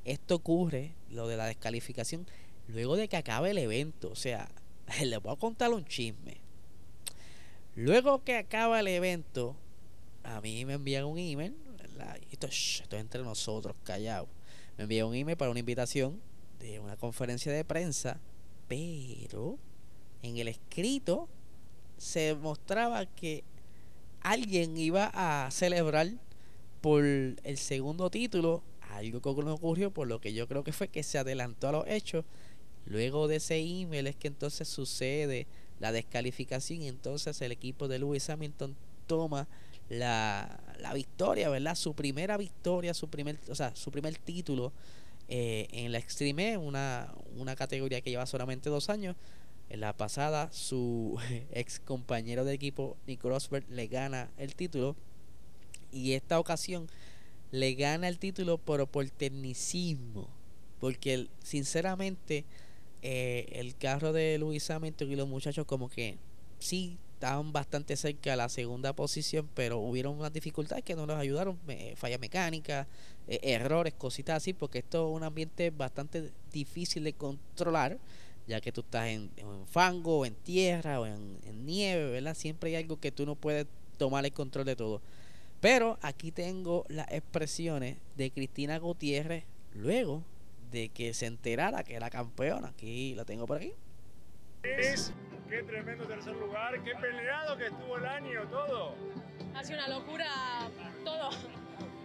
Esto 0.05 0.35
ocurre, 0.35 0.93
lo 1.09 1.27
de 1.27 1.37
la 1.37 1.45
descalificación, 1.45 2.27
luego 2.67 2.95
de 2.95 3.07
que 3.07 3.17
acabe 3.17 3.51
el 3.51 3.57
evento. 3.57 4.09
O 4.11 4.15
sea, 4.15 4.49
les 5.03 5.21
voy 5.21 5.33
a 5.33 5.37
contar 5.37 5.71
un 5.71 5.85
chisme. 5.85 6.37
Luego 7.75 8.23
que 8.23 8.37
acaba 8.37 8.79
el 8.79 8.87
evento, 8.87 9.55
a 10.23 10.41
mí 10.41 10.65
me 10.65 10.73
envían 10.73 11.05
un 11.05 11.17
email. 11.17 11.55
Esto, 12.31 12.47
es 12.47 12.83
entre 12.91 13.23
nosotros, 13.23 13.75
callados. 13.83 14.29
Me 14.77 14.83
envían 14.83 15.07
un 15.07 15.15
email 15.15 15.37
para 15.37 15.51
una 15.51 15.59
invitación 15.59 16.21
de 16.59 16.79
una 16.79 16.97
conferencia 16.97 17.51
de 17.51 17.63
prensa, 17.63 18.19
pero 18.67 19.57
en 20.23 20.37
el 20.37 20.47
escrito 20.47 21.29
se 21.97 22.33
mostraba 22.33 23.05
que 23.05 23.43
alguien 24.21 24.75
iba 24.77 25.11
a 25.13 25.51
celebrar 25.51 26.09
por 26.81 27.03
el 27.03 27.57
segundo 27.57 28.09
título, 28.09 28.63
algo 28.89 29.21
que 29.21 29.43
no 29.43 29.53
ocurrió, 29.53 29.91
por 29.91 30.07
lo 30.07 30.19
que 30.19 30.33
yo 30.33 30.47
creo 30.47 30.63
que 30.63 30.73
fue 30.73 30.87
que 30.87 31.03
se 31.03 31.17
adelantó 31.17 31.67
a 31.67 31.71
los 31.73 31.87
hechos. 31.87 32.25
Luego 32.85 33.27
de 33.27 33.37
ese 33.37 33.57
email 33.57 34.07
es 34.07 34.15
que 34.15 34.27
entonces 34.27 34.67
sucede 34.67 35.47
la 35.79 35.91
descalificación 35.91 36.81
y 36.81 36.87
entonces 36.87 37.41
el 37.41 37.51
equipo 37.51 37.87
de 37.87 37.99
Lewis 37.99 38.29
Hamilton 38.29 38.75
toma 39.07 39.47
la, 39.89 40.59
la 40.79 40.93
victoria, 40.93 41.49
¿verdad? 41.49 41.75
Su 41.75 41.93
primera 41.93 42.37
victoria, 42.37 42.93
su 42.93 43.09
primer, 43.09 43.39
o 43.49 43.55
sea, 43.55 43.75
su 43.75 43.91
primer 43.91 44.17
título 44.17 44.71
eh, 45.29 45.67
en 45.71 45.91
la 45.91 45.99
Extreme, 45.99 46.57
una, 46.57 47.13
una 47.37 47.55
categoría 47.55 48.01
que 48.01 48.09
lleva 48.09 48.25
solamente 48.25 48.69
dos 48.69 48.89
años. 48.89 49.15
En 49.69 49.79
la 49.79 49.93
pasada, 49.93 50.51
su 50.51 51.17
ex 51.51 51.79
compañero 51.79 52.45
de 52.45 52.53
equipo, 52.53 52.97
Nick 53.07 53.23
Rosberg, 53.23 53.67
le 53.69 53.87
gana 53.87 54.29
el 54.37 54.55
título. 54.55 54.95
Y 55.91 56.13
esta 56.13 56.39
ocasión 56.39 56.87
le 57.51 57.75
gana 57.75 58.07
el 58.07 58.19
título 58.19 58.57
por, 58.57 58.87
por 58.87 59.09
tecnicismo. 59.09 60.27
Porque 60.79 61.27
sinceramente, 61.43 62.45
eh, 63.01 63.47
el 63.53 63.75
carro 63.75 64.11
de 64.11 64.37
Luis 64.37 64.69
Hamilton 64.69 65.11
y 65.11 65.15
los 65.15 65.27
muchachos, 65.27 65.65
como 65.65 65.89
que 65.89 66.17
sí 66.59 66.97
estaban 67.23 67.53
bastante 67.53 67.95
cerca 67.95 68.33
a 68.33 68.35
la 68.35 68.49
segunda 68.49 68.91
posición, 68.91 69.47
pero 69.53 69.77
hubieron 69.77 70.19
unas 70.19 70.33
dificultades 70.33 70.83
que 70.83 70.93
no 70.93 71.05
nos 71.05 71.17
ayudaron, 71.17 71.57
falla 71.95 72.17
mecánica, 72.17 72.85
eh, 73.29 73.39
errores, 73.43 73.93
cositas 73.93 74.35
así, 74.35 74.51
porque 74.51 74.79
esto 74.79 75.07
es 75.07 75.15
un 75.15 75.23
ambiente 75.23 75.69
bastante 75.69 76.31
difícil 76.51 77.05
de 77.05 77.13
controlar 77.13 77.97
ya 78.47 78.61
que 78.61 78.71
tú 78.71 78.81
estás 78.81 79.07
en, 79.07 79.31
fango, 79.67 80.25
en 80.25 80.35
tierra 80.35 80.99
o 80.99 81.05
en, 81.05 81.65
nieve, 81.65 82.11
¿verdad? 82.11 82.35
Siempre 82.35 82.71
hay 82.71 82.83
algo 82.83 82.99
que 82.99 83.11
tú 83.11 83.25
no 83.25 83.35
puedes 83.35 83.67
tomar 83.97 84.25
el 84.25 84.33
control 84.33 84.65
de 84.65 84.75
todo. 84.75 85.01
Pero 85.61 85.97
aquí 86.01 86.31
tengo 86.31 86.85
las 86.89 87.09
expresiones 87.09 87.97
de 88.17 88.31
Cristina 88.31 88.77
Gutiérrez 88.79 89.45
luego 89.73 90.23
de 90.71 90.89
que 90.89 91.13
se 91.13 91.25
enterara 91.25 91.83
que 91.83 91.95
era 91.95 92.09
campeona. 92.09 92.69
Aquí 92.69 93.15
la 93.15 93.23
tengo 93.23 93.47
por 93.47 93.57
aquí. 93.57 93.73
qué 94.61 95.63
tremendo 95.63 96.05
tercer 96.05 96.35
lugar, 96.35 96.83
qué 96.83 96.95
peleado 96.95 97.57
que 97.57 97.67
estuvo 97.67 97.97
el 97.97 98.05
año, 98.05 98.41
todo. 98.49 98.95
Ha 99.55 99.63
sido 99.63 99.79
una 99.79 99.87
locura 99.87 100.25
todo. 101.05 101.29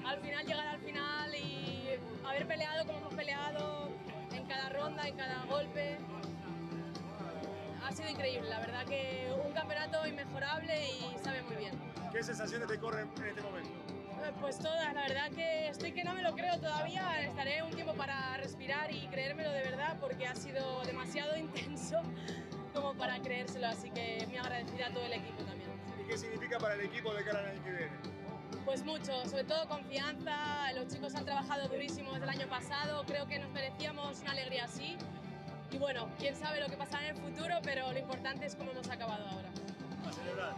Al 0.04 0.20
final 0.20 0.46
llegar 0.46 0.68
al 0.68 0.80
final 0.80 1.34
y 1.34 1.88
haber 2.24 2.46
peleado 2.46 2.86
como 2.86 2.98
hemos 2.98 3.14
peleado 3.14 3.90
en 4.38 4.46
cada 4.46 4.68
ronda, 4.68 5.06
en 5.06 5.16
cada 5.16 5.44
golpe 5.46 5.98
ha 7.84 7.92
sido 7.92 8.08
increíble. 8.08 8.48
La 8.48 8.60
verdad 8.60 8.84
que 8.86 9.32
un 9.44 9.52
campeonato 9.52 10.06
inmejorable 10.06 10.90
y 10.90 11.18
sabe 11.22 11.42
muy 11.42 11.56
bien. 11.56 11.74
¿Qué 12.12 12.22
sensaciones 12.22 12.68
te 12.68 12.78
corren 12.78 13.10
en 13.16 13.26
este 13.26 13.42
momento? 13.42 13.70
Eh, 13.70 14.32
pues 14.40 14.58
todas, 14.58 14.94
la 14.94 15.02
verdad 15.02 15.30
que 15.30 15.68
estoy 15.68 15.92
que 15.92 16.04
no 16.04 16.14
me 16.14 16.22
lo 16.22 16.34
creo 16.34 16.58
todavía. 16.58 17.22
Estaré 17.22 17.62
un 17.62 17.70
tiempo 17.70 17.94
para 17.94 18.36
respirar 18.36 18.92
y 18.92 19.06
creérmelo 19.08 19.50
de 19.50 19.62
verdad 19.62 19.96
porque 20.00 20.26
ha 20.26 20.34
sido 20.34 20.82
demasiado 20.84 21.36
intenso 21.36 22.00
como 22.72 22.94
para 22.94 23.18
creérselo. 23.20 23.66
Así 23.66 23.90
que 23.90 24.24
muy 24.28 24.36
agradecida 24.36 24.86
a 24.86 24.90
todo 24.92 25.04
el 25.04 25.14
equipo 25.14 25.42
también. 25.42 25.70
¿Y 26.00 26.08
qué 26.08 26.16
significa 26.16 26.58
para 26.58 26.74
el 26.74 26.82
equipo 26.82 27.12
de 27.12 27.24
cara 27.24 27.40
al 27.40 27.46
año 27.46 27.64
que 27.64 27.70
viene? 27.70 28.17
Pues 28.68 28.84
mucho, 28.84 29.24
sobre 29.24 29.44
todo 29.44 29.66
confianza. 29.66 30.70
Los 30.74 30.92
chicos 30.92 31.14
han 31.14 31.24
trabajado 31.24 31.68
durísimo 31.68 32.12
desde 32.12 32.24
el 32.24 32.30
año 32.32 32.48
pasado. 32.50 33.02
Creo 33.06 33.26
que 33.26 33.38
nos 33.38 33.50
merecíamos 33.50 34.20
una 34.20 34.32
alegría 34.32 34.64
así 34.64 34.94
y 35.72 35.78
bueno, 35.78 36.10
quién 36.18 36.36
sabe 36.36 36.60
lo 36.60 36.66
que 36.66 36.76
pasará 36.76 37.08
en 37.08 37.16
el 37.16 37.22
futuro, 37.22 37.54
pero 37.62 37.90
lo 37.90 37.98
importante 37.98 38.44
es 38.44 38.54
cómo 38.54 38.72
hemos 38.72 38.86
acabado 38.90 39.26
ahora. 39.26 39.48
A 40.06 40.12
celebrar. 40.12 40.54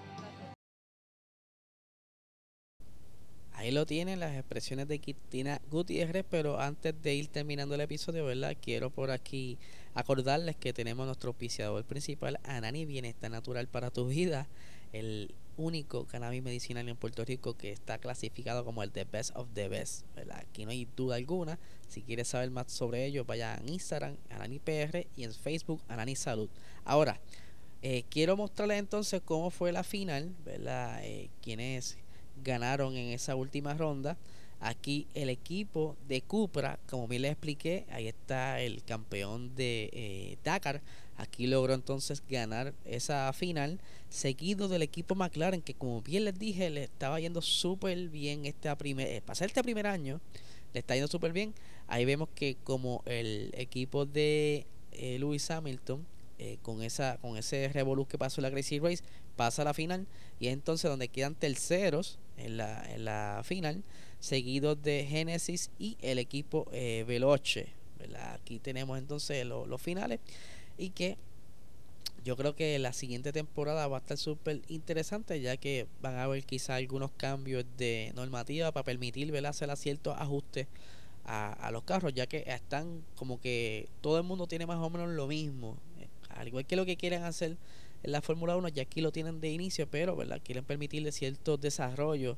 Ahí 3.52 3.70
lo 3.70 3.86
tienen 3.86 4.18
las 4.18 4.34
expresiones 4.34 4.88
de 4.88 5.00
Cristina 5.00 5.60
Gutiérrez, 5.70 6.26
pero 6.28 6.58
antes 6.58 7.00
de 7.00 7.14
ir 7.14 7.28
terminando 7.28 7.76
el 7.76 7.80
episodio, 7.80 8.24
¿verdad? 8.24 8.56
Quiero 8.60 8.90
por 8.90 9.12
aquí 9.12 9.56
acordarles 9.94 10.56
que 10.56 10.72
tenemos 10.72 11.06
nuestro 11.06 11.28
auspiciador 11.28 11.84
principal, 11.84 12.40
Anani 12.42 12.86
Bienestar 12.86 13.30
Natural 13.30 13.68
para 13.68 13.92
tu 13.92 14.08
vida, 14.08 14.48
el 14.92 15.32
único 15.60 16.06
cannabis 16.06 16.42
medicinal 16.42 16.88
en 16.88 16.96
Puerto 16.96 17.24
Rico 17.24 17.54
que 17.54 17.70
está 17.70 17.98
clasificado 17.98 18.64
como 18.64 18.82
el 18.82 18.90
The 18.90 19.04
Best 19.04 19.36
of 19.36 19.48
the 19.52 19.68
Best. 19.68 20.06
Aquí 20.32 20.64
no 20.64 20.70
hay 20.70 20.88
duda 20.96 21.16
alguna. 21.16 21.58
Si 21.88 22.02
quieres 22.02 22.28
saber 22.28 22.50
más 22.50 22.72
sobre 22.72 23.04
ello, 23.04 23.24
vaya 23.24 23.56
en 23.56 23.68
Instagram, 23.68 24.16
AnaniPR 24.30 25.06
y 25.16 25.24
en 25.24 25.34
Facebook, 25.34 25.82
Anani 25.88 26.16
Salud. 26.16 26.48
Ahora, 26.84 27.20
eh, 27.82 28.04
quiero 28.08 28.36
mostrarles 28.36 28.78
entonces 28.78 29.20
cómo 29.24 29.50
fue 29.50 29.70
la 29.72 29.84
final, 29.84 30.34
¿verdad? 30.44 31.04
Eh, 31.04 31.30
quienes 31.42 31.98
ganaron 32.42 32.96
en 32.96 33.08
esa 33.08 33.36
última 33.36 33.74
ronda. 33.74 34.16
Aquí 34.60 35.06
el 35.14 35.30
equipo 35.30 35.96
de 36.06 36.20
Cupra, 36.20 36.78
como 36.88 37.08
bien 37.08 37.22
les 37.22 37.32
expliqué, 37.32 37.86
ahí 37.90 38.08
está 38.08 38.60
el 38.60 38.84
campeón 38.84 39.54
de 39.56 39.88
eh, 39.92 40.36
Dakar. 40.44 40.82
Aquí 41.16 41.46
logró 41.46 41.72
entonces 41.72 42.22
ganar 42.28 42.74
esa 42.84 43.32
final, 43.32 43.80
seguido 44.10 44.68
del 44.68 44.82
equipo 44.82 45.14
McLaren, 45.14 45.62
que 45.62 45.72
como 45.72 46.02
bien 46.02 46.26
les 46.26 46.38
dije, 46.38 46.68
le 46.68 46.84
estaba 46.84 47.20
yendo 47.20 47.40
súper 47.40 48.08
bien 48.08 48.44
este 48.44 48.74
primer, 48.76 49.08
eh, 49.08 49.22
este 49.28 49.62
primer 49.62 49.86
año, 49.86 50.20
le 50.74 50.80
está 50.80 50.94
yendo 50.94 51.08
súper 51.08 51.32
bien. 51.32 51.54
Ahí 51.88 52.04
vemos 52.04 52.28
que 52.34 52.56
como 52.62 53.02
el 53.06 53.52
equipo 53.56 54.04
de 54.04 54.66
eh, 54.92 55.18
Lewis 55.18 55.50
Hamilton, 55.50 56.06
con 56.62 56.82
esa 56.82 57.18
con 57.18 57.36
ese 57.36 57.68
revolú 57.68 58.06
que 58.06 58.18
pasó 58.18 58.40
en 58.40 58.44
la 58.44 58.50
Crazy 58.50 58.78
Race, 58.78 59.02
pasa 59.36 59.62
a 59.62 59.64
la 59.64 59.74
final 59.74 60.06
y 60.38 60.48
es 60.48 60.52
entonces 60.52 60.90
donde 60.90 61.08
quedan 61.08 61.34
terceros 61.34 62.18
en 62.36 62.56
la, 62.56 62.82
en 62.92 63.04
la 63.04 63.42
final 63.44 63.82
seguidos 64.18 64.82
de 64.82 65.06
Genesis 65.08 65.70
y 65.78 65.96
el 66.00 66.18
equipo 66.18 66.66
eh, 66.72 67.04
Veloce, 67.06 67.72
Aquí 68.32 68.58
tenemos 68.58 68.98
entonces 68.98 69.44
los 69.44 69.80
finales 69.80 70.20
y 70.78 70.90
que 70.90 71.18
yo 72.24 72.36
creo 72.36 72.54
que 72.54 72.78
la 72.78 72.92
siguiente 72.92 73.32
temporada 73.32 73.86
va 73.88 73.98
a 73.98 74.00
estar 74.00 74.16
súper 74.16 74.62
interesante 74.68 75.40
ya 75.40 75.56
que 75.56 75.86
van 76.00 76.14
a 76.14 76.24
haber 76.24 76.44
quizá 76.44 76.76
algunos 76.76 77.10
cambios 77.12 77.64
de 77.76 78.12
normativa 78.14 78.72
para 78.72 78.84
permitir 78.84 79.30
¿verdad? 79.32 79.50
hacer 79.50 79.74
ciertos 79.76 80.16
ajustes 80.18 80.66
a, 81.24 81.52
a, 81.52 81.70
los 81.70 81.82
carros 81.84 82.12
ya 82.14 82.26
que 82.26 82.44
están 82.46 83.04
como 83.16 83.40
que 83.40 83.88
todo 84.00 84.18
el 84.18 84.24
mundo 84.24 84.46
tiene 84.46 84.66
más 84.66 84.78
o 84.78 84.90
menos 84.90 85.10
lo 85.10 85.26
mismo 85.26 85.76
al 86.40 86.48
igual 86.48 86.66
que 86.66 86.76
lo 86.76 86.86
que 86.86 86.96
quieren 86.96 87.22
hacer 87.24 87.56
en 88.02 88.12
la 88.12 88.22
Fórmula 88.22 88.56
1 88.56 88.68
ya 88.68 88.82
aquí 88.82 89.00
lo 89.00 89.12
tienen 89.12 89.40
de 89.40 89.50
inicio 89.50 89.88
pero 89.88 90.16
quieren 90.44 90.64
permitirle 90.64 91.12
ciertos 91.12 91.60
desarrollos 91.60 92.36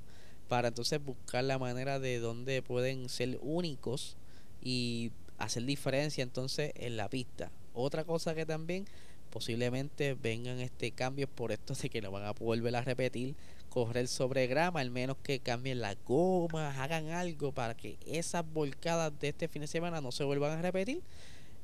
para 0.49 0.69
entonces 0.69 1.03
buscar 1.03 1.45
la 1.45 1.59
manera 1.59 1.99
de 1.99 2.19
donde 2.19 2.63
pueden 2.63 3.09
ser 3.09 3.39
únicos 3.43 4.17
y 4.63 5.13
hacer 5.39 5.65
diferencia 5.65 6.23
entonces 6.23 6.73
en 6.77 6.97
la 6.97 7.09
pista 7.09 7.51
otra 7.75 8.05
cosa 8.05 8.35
que 8.35 8.45
también 8.45 8.87
posiblemente 9.31 10.15
vengan 10.15 10.61
este 10.61 10.91
cambios 10.91 11.31
por 11.31 11.53
esto 11.53 11.75
de 11.75 11.89
que 11.89 12.03
no 12.03 12.11
van 12.11 12.25
a 12.25 12.33
volver 12.33 12.77
a 12.77 12.83
repetir 12.83 13.35
correr 13.73 14.07
sobre 14.07 14.47
grama, 14.47 14.81
al 14.81 14.91
menos 14.91 15.17
que 15.23 15.41
cambien 15.41 15.81
la 15.81 15.95
goma, 16.07 16.83
hagan 16.83 17.09
algo 17.09 17.53
para 17.53 17.75
que 17.75 17.97
esas 18.07 18.45
volcadas 18.53 19.19
de 19.19 19.29
este 19.29 19.49
fin 19.49 19.63
de 19.63 19.67
semana 19.67 20.03
no 20.03 20.13
se 20.13 20.25
vuelvan 20.25 20.59
a 20.59 20.63
repetir. 20.63 21.03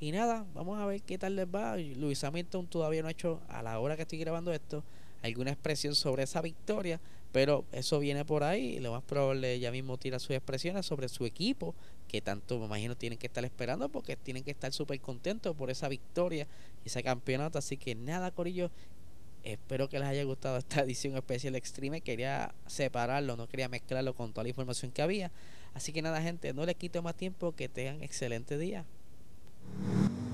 Y 0.00 0.12
nada, 0.12 0.46
vamos 0.54 0.78
a 0.78 0.86
ver 0.86 1.02
qué 1.02 1.18
tal 1.18 1.34
les 1.34 1.46
va. 1.46 1.76
Luis 1.76 2.22
Hamilton 2.22 2.68
todavía 2.68 3.02
no 3.02 3.08
ha 3.08 3.10
hecho, 3.10 3.40
a 3.48 3.62
la 3.62 3.80
hora 3.80 3.96
que 3.96 4.02
estoy 4.02 4.18
grabando 4.18 4.52
esto, 4.52 4.84
alguna 5.22 5.50
expresión 5.50 5.96
sobre 5.96 6.22
esa 6.22 6.40
victoria, 6.40 7.00
pero 7.32 7.64
eso 7.72 7.98
viene 7.98 8.24
por 8.24 8.44
ahí. 8.44 8.78
Lo 8.78 8.92
más 8.92 9.02
probable 9.02 9.58
ya 9.58 9.72
mismo 9.72 9.98
tira 9.98 10.20
sus 10.20 10.30
expresiones 10.30 10.86
sobre 10.86 11.08
su 11.08 11.26
equipo, 11.26 11.74
que 12.06 12.20
tanto 12.20 12.60
me 12.60 12.66
imagino 12.66 12.96
tienen 12.96 13.18
que 13.18 13.26
estar 13.26 13.44
esperando 13.44 13.88
porque 13.88 14.14
tienen 14.16 14.44
que 14.44 14.52
estar 14.52 14.72
súper 14.72 15.00
contentos 15.00 15.56
por 15.56 15.68
esa 15.68 15.88
victoria 15.88 16.46
y 16.84 16.88
ese 16.88 17.02
campeonato. 17.02 17.58
Así 17.58 17.76
que 17.76 17.94
nada, 17.94 18.30
Corillo. 18.30 18.70
Espero 19.42 19.88
que 19.88 19.98
les 19.98 20.08
haya 20.08 20.24
gustado 20.24 20.58
esta 20.58 20.80
edición 20.82 21.16
especial 21.16 21.56
Extreme. 21.56 22.02
Quería 22.02 22.54
separarlo, 22.66 23.36
no 23.36 23.48
quería 23.48 23.68
mezclarlo 23.68 24.14
con 24.14 24.32
toda 24.32 24.44
la 24.44 24.50
información 24.50 24.92
que 24.92 25.02
había. 25.02 25.32
Así 25.74 25.92
que 25.92 26.02
nada, 26.02 26.22
gente, 26.22 26.52
no 26.52 26.64
les 26.66 26.76
quito 26.76 27.02
más 27.02 27.16
tiempo. 27.16 27.52
Que 27.52 27.68
tengan 27.68 28.02
excelente 28.02 28.58
día. 28.58 28.84
you 29.76 30.27